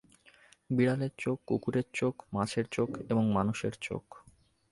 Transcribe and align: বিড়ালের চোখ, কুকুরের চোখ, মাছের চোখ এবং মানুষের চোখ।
বিড়ালের 0.69 1.13
চোখ, 1.17 1.37
কুকুরের 1.47 1.87
চোখ, 1.93 2.13
মাছের 2.33 2.65
চোখ 2.71 2.89
এবং 3.09 3.23
মানুষের 3.31 3.73
চোখ। 3.81 4.03